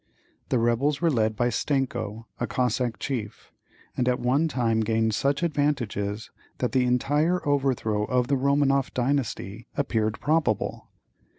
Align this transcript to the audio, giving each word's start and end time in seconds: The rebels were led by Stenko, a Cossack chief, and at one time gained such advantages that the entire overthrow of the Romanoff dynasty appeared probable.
The 0.49 0.57
rebels 0.57 0.99
were 0.99 1.11
led 1.11 1.35
by 1.35 1.49
Stenko, 1.49 2.25
a 2.39 2.47
Cossack 2.47 2.97
chief, 2.97 3.51
and 3.95 4.09
at 4.09 4.19
one 4.19 4.47
time 4.47 4.79
gained 4.79 5.13
such 5.13 5.43
advantages 5.43 6.31
that 6.57 6.71
the 6.71 6.85
entire 6.85 7.47
overthrow 7.47 8.05
of 8.05 8.25
the 8.27 8.35
Romanoff 8.35 8.91
dynasty 8.95 9.67
appeared 9.77 10.19
probable. 10.19 10.89